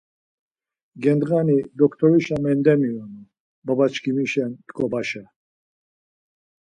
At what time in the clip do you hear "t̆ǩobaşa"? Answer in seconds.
4.67-5.23